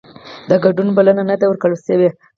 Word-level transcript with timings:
د 0.49 0.51
ګډون 0.63 0.87
بلنه 0.97 1.23
نه 1.29 1.35
ده 1.39 1.45
ورکړل 1.47 1.77
شوې 1.87 2.09